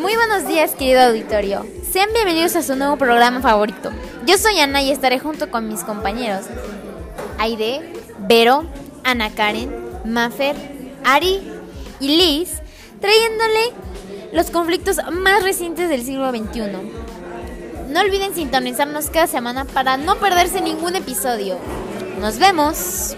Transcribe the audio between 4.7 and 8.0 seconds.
y estaré junto con mis compañeros Aide,